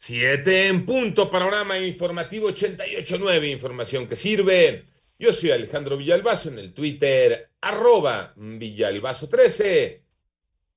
Siete 0.00 0.68
en 0.68 0.86
punto, 0.86 1.28
panorama 1.28 1.76
informativo 1.76 2.50
88.9, 2.50 3.50
información 3.50 4.06
que 4.06 4.14
sirve. 4.14 4.84
Yo 5.18 5.32
soy 5.32 5.50
Alejandro 5.50 5.96
Villalbazo 5.96 6.50
en 6.50 6.60
el 6.60 6.72
Twitter, 6.72 7.50
arroba 7.60 8.32
Villalbazo13. 8.36 9.98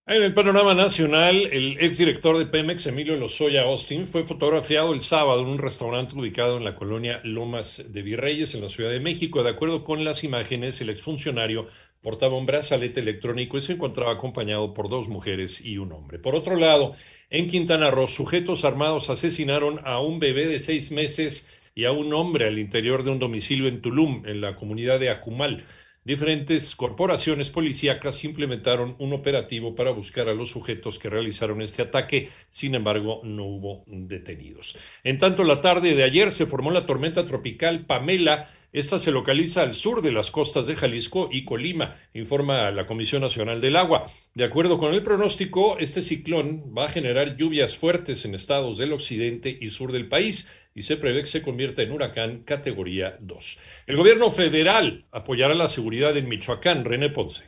En 0.05 0.25
el 0.25 0.35
panorama 0.35 0.75
nacional, 0.75 1.49
el 1.53 1.79
exdirector 1.79 2.37
de 2.37 2.47
Pemex, 2.47 2.89
Emilio 2.89 3.17
Lozoya 3.17 3.63
Austin, 3.63 4.05
fue 4.05 4.25
fotografiado 4.25 4.93
el 4.93 5.01
sábado 5.01 5.43
en 5.43 5.47
un 5.47 5.59
restaurante 5.59 6.19
ubicado 6.19 6.57
en 6.57 6.65
la 6.65 6.75
colonia 6.75 7.21
Lomas 7.23 7.85
de 7.87 8.03
Virreyes, 8.03 8.57
en 8.57 8.63
la 8.63 8.69
Ciudad 8.69 8.91
de 8.91 8.99
México. 8.99 9.45
De 9.45 9.51
acuerdo 9.51 9.85
con 9.85 10.05
las 10.05 10.25
imágenes, 10.25 10.81
el 10.81 10.91
exfuncionario 10.91 11.69
portaba 12.03 12.37
un 12.37 12.47
brazalete 12.47 13.01
electrónico 13.01 13.57
y 13.57 13.63
se 13.63 13.75
encontraba 13.75 14.13
acompañado 14.13 14.75
por 14.75 14.89
dos 14.89 15.09
mujeres 15.09 15.65
y 15.65 15.79
un 15.79 15.93
hombre. 15.93 16.19
Por 16.19 16.35
otro 16.35 16.57
lado, 16.57 16.95
en 17.31 17.49
Quintana 17.49 17.91
Roo, 17.91 18.07
sujetos 18.07 18.65
armados 18.65 19.09
asesinaron 19.09 19.81
a 19.85 20.01
un 20.01 20.19
bebé 20.19 20.47
de 20.47 20.59
seis 20.59 20.91
meses 20.91 21.51
y 21.75 21.85
a 21.85 21.93
un 21.93 22.13
hombre 22.13 22.47
al 22.47 22.59
interior 22.59 23.05
de 23.05 23.11
un 23.11 23.19
domicilio 23.19 23.69
en 23.69 23.81
Tulum, 23.81 24.25
en 24.27 24.41
la 24.41 24.57
comunidad 24.57 25.01
de 25.01 25.11
Acumal. 25.11 25.65
Diferentes 26.05 26.75
corporaciones 26.75 27.51
policíacas 27.51 28.25
implementaron 28.25 28.97
un 28.99 29.13
operativo 29.13 29.77
para 29.77 29.93
buscar 29.93 30.29
a 30.29 30.35
los 30.35 30.51
sujetos 30.51 30.99
que 30.99 31.09
realizaron 31.09 31.63
este 31.63 31.83
ataque, 31.83 32.29
sin 32.49 32.75
embargo 32.75 33.21
no 33.23 33.45
hubo 33.45 33.85
detenidos. 33.87 34.77
En 35.05 35.19
tanto, 35.19 35.45
la 35.45 35.61
tarde 35.61 35.95
de 35.95 36.03
ayer 36.03 36.33
se 36.33 36.47
formó 36.47 36.73
la 36.73 36.87
tormenta 36.87 37.25
tropical 37.25 37.87
Pamela, 37.87 38.51
esta 38.73 38.99
se 38.99 39.11
localiza 39.11 39.61
al 39.61 39.75
sur 39.75 40.01
de 40.01 40.13
las 40.13 40.31
costas 40.31 40.67
de 40.67 40.75
Jalisco 40.75 41.29
y 41.31 41.45
Colima, 41.45 41.99
informa 42.15 42.71
la 42.71 42.87
Comisión 42.87 43.21
Nacional 43.21 43.61
del 43.61 43.77
Agua. 43.77 44.07
De 44.35 44.45
acuerdo 44.45 44.79
con 44.79 44.95
el 44.95 45.03
pronóstico, 45.03 45.77
este 45.79 46.01
ciclón 46.01 46.73
va 46.77 46.87
a 46.87 46.89
generar 46.89 47.37
lluvias 47.37 47.77
fuertes 47.77 48.25
en 48.25 48.35
estados 48.35 48.79
del 48.79 48.95
occidente 48.95 49.59
y 49.61 49.69
sur 49.69 49.93
del 49.93 50.09
país 50.09 50.51
y 50.75 50.83
se 50.83 50.97
prevé 50.97 51.21
que 51.21 51.27
se 51.27 51.43
convierta 51.43 51.83
en 51.83 51.93
huracán 51.93 52.45
categoría 52.45 53.19
2. 53.21 53.59
El 53.87 53.97
gobierno 53.97 54.31
federal 54.31 55.05
apoyará 55.11 55.55
la 55.55 55.69
seguridad 55.69 56.17
en 56.17 56.29
Michoacán, 56.29 56.87
René 56.87 57.11
Ponce. 57.11 57.45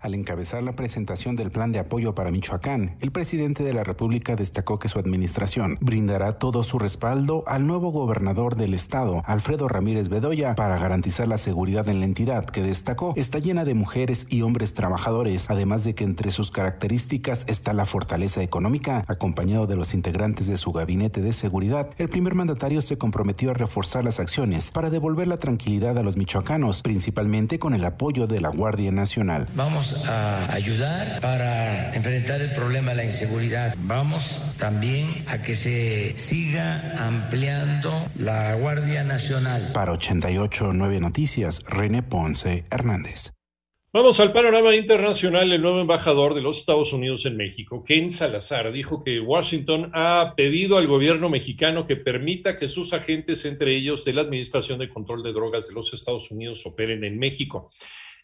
Al 0.00 0.14
encabezar 0.14 0.62
la 0.62 0.76
presentación 0.76 1.34
del 1.34 1.50
plan 1.50 1.72
de 1.72 1.80
apoyo 1.80 2.14
para 2.14 2.30
Michoacán, 2.30 2.96
el 3.00 3.10
presidente 3.10 3.64
de 3.64 3.72
la 3.72 3.82
República 3.82 4.36
destacó 4.36 4.78
que 4.78 4.86
su 4.86 5.00
administración 5.00 5.76
brindará 5.80 6.38
todo 6.38 6.62
su 6.62 6.78
respaldo 6.78 7.42
al 7.48 7.66
nuevo 7.66 7.90
gobernador 7.90 8.54
del 8.54 8.74
estado, 8.74 9.22
Alfredo 9.26 9.66
Ramírez 9.66 10.08
Bedoya, 10.08 10.54
para 10.54 10.78
garantizar 10.78 11.26
la 11.26 11.36
seguridad 11.36 11.88
en 11.88 11.98
la 11.98 12.06
entidad, 12.06 12.44
que 12.44 12.62
destacó 12.62 13.12
está 13.16 13.40
llena 13.40 13.64
de 13.64 13.74
mujeres 13.74 14.28
y 14.30 14.42
hombres 14.42 14.72
trabajadores, 14.72 15.50
además 15.50 15.82
de 15.82 15.96
que 15.96 16.04
entre 16.04 16.30
sus 16.30 16.52
características 16.52 17.44
está 17.48 17.72
la 17.72 17.84
fortaleza 17.84 18.40
económica. 18.40 19.02
Acompañado 19.08 19.66
de 19.66 19.74
los 19.74 19.94
integrantes 19.94 20.46
de 20.46 20.58
su 20.58 20.70
gabinete 20.70 21.22
de 21.22 21.32
seguridad, 21.32 21.90
el 21.98 22.08
primer 22.08 22.36
mandatario 22.36 22.82
se 22.82 22.98
comprometió 22.98 23.50
a 23.50 23.54
reforzar 23.54 24.04
las 24.04 24.20
acciones 24.20 24.70
para 24.70 24.90
devolver 24.90 25.26
la 25.26 25.38
tranquilidad 25.38 25.98
a 25.98 26.04
los 26.04 26.16
michoacanos, 26.16 26.82
principalmente 26.82 27.58
con 27.58 27.74
el 27.74 27.84
apoyo 27.84 28.28
de 28.28 28.40
la 28.40 28.50
Guardia 28.50 28.92
Nacional. 28.92 29.48
Vamos 29.56 29.87
a 30.04 30.52
ayudar 30.52 31.20
para 31.20 31.94
enfrentar 31.94 32.40
el 32.40 32.54
problema 32.54 32.90
de 32.92 32.96
la 32.96 33.04
inseguridad. 33.04 33.74
Vamos 33.78 34.42
también 34.58 35.14
a 35.26 35.42
que 35.42 35.54
se 35.54 36.16
siga 36.16 37.06
ampliando 37.06 38.04
la 38.16 38.54
Guardia 38.54 39.04
Nacional. 39.04 39.70
Para 39.72 39.92
88.9 39.92 41.00
Noticias, 41.00 41.62
René 41.66 42.02
Ponce 42.02 42.64
Hernández. 42.70 43.32
Vamos 43.90 44.20
al 44.20 44.34
panorama 44.34 44.76
internacional. 44.76 45.50
El 45.50 45.62
nuevo 45.62 45.80
embajador 45.80 46.34
de 46.34 46.42
los 46.42 46.58
Estados 46.58 46.92
Unidos 46.92 47.24
en 47.24 47.38
México, 47.38 47.82
Ken 47.84 48.10
Salazar, 48.10 48.70
dijo 48.70 49.02
que 49.02 49.18
Washington 49.18 49.90
ha 49.94 50.34
pedido 50.36 50.76
al 50.76 50.86
gobierno 50.86 51.30
mexicano 51.30 51.86
que 51.86 51.96
permita 51.96 52.54
que 52.54 52.68
sus 52.68 52.92
agentes, 52.92 53.46
entre 53.46 53.74
ellos 53.74 54.04
de 54.04 54.12
la 54.12 54.20
Administración 54.20 54.78
de 54.78 54.90
Control 54.90 55.22
de 55.22 55.32
Drogas 55.32 55.68
de 55.68 55.74
los 55.74 55.94
Estados 55.94 56.30
Unidos, 56.30 56.66
operen 56.66 57.02
en 57.02 57.18
México. 57.18 57.70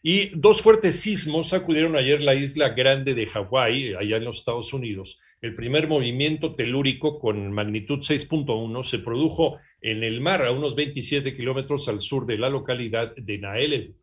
Y 0.06 0.38
dos 0.38 0.60
fuertes 0.60 1.00
sismos 1.00 1.48
sacudieron 1.48 1.96
ayer 1.96 2.20
la 2.20 2.34
isla 2.34 2.68
grande 2.68 3.14
de 3.14 3.26
Hawái, 3.26 3.94
allá 3.94 4.18
en 4.18 4.24
los 4.24 4.36
Estados 4.36 4.74
Unidos. 4.74 5.18
El 5.40 5.54
primer 5.54 5.88
movimiento 5.88 6.54
telúrico 6.54 7.18
con 7.18 7.50
magnitud 7.52 8.00
6.1 8.00 8.84
se 8.84 8.98
produjo 8.98 9.60
en 9.80 10.04
el 10.04 10.20
mar 10.20 10.44
a 10.44 10.52
unos 10.52 10.74
27 10.74 11.32
kilómetros 11.32 11.88
al 11.88 12.00
sur 12.00 12.26
de 12.26 12.36
la 12.36 12.50
localidad 12.50 13.16
de 13.16 13.38
Naele. 13.38 13.94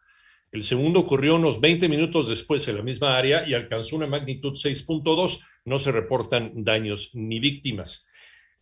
El 0.52 0.64
segundo 0.64 1.02
ocurrió 1.02 1.36
unos 1.36 1.62
20 1.62 1.88
minutos 1.88 2.28
después 2.28 2.68
en 2.68 2.78
la 2.78 2.82
misma 2.82 3.16
área 3.16 3.48
y 3.48 3.54
alcanzó 3.54 3.96
una 3.96 4.08
magnitud 4.08 4.54
6.2. 4.54 5.40
No 5.66 5.78
se 5.78 5.92
reportan 5.92 6.64
daños 6.64 7.12
ni 7.14 7.40
víctimas. 7.40 8.08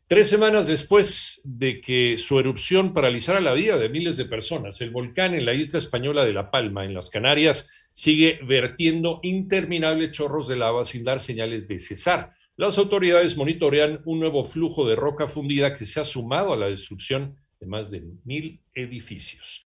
Tres 0.10 0.28
semanas 0.28 0.66
después 0.66 1.40
de 1.44 1.82
que 1.82 2.18
su 2.18 2.40
erupción 2.40 2.94
paralizara 2.94 3.40
la 3.42 3.54
vida 3.54 3.78
de 3.78 3.90
miles 3.90 4.18
de 4.18 4.26
personas, 4.26 4.82
el 4.82 4.90
volcán 4.90 5.36
en 5.36 5.46
la 5.46 5.54
isla 5.54 5.78
española 5.78 6.26
de 6.26 6.34
La 6.34 6.50
Palma, 6.50 6.84
en 6.84 6.96
las 6.96 7.12
Canarias, 7.12 7.70
sigue 7.92 8.40
vertiendo 8.44 9.20
interminables 9.22 10.10
chorros 10.10 10.48
de 10.48 10.56
lava 10.56 10.84
sin 10.84 11.04
dar 11.04 11.20
señales 11.20 11.68
de 11.68 11.78
cesar. 11.78 12.32
Las 12.56 12.80
autoridades 12.80 13.38
monitorean 13.38 14.02
un 14.04 14.20
nuevo 14.20 14.46
flujo 14.46 14.90
de 14.90 14.96
roca 14.96 15.28
fundida 15.28 15.76
que 15.76 15.86
se 15.86 16.00
ha 16.00 16.06
sumado 16.06 16.54
a 16.54 16.58
la 16.58 16.70
destrucción 16.70 17.38
de 17.60 17.68
más 17.68 17.92
de 17.92 18.02
mil 18.24 18.64
edificios. 18.74 19.58